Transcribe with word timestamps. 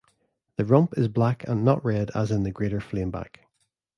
The 0.55 0.65
rump 0.65 0.95
is 0.97 1.07
black 1.09 1.47
and 1.47 1.63
not 1.63 1.85
red 1.85 2.09
as 2.15 2.31
in 2.31 2.41
the 2.41 2.49
greater 2.49 2.79
flameback. 2.79 3.41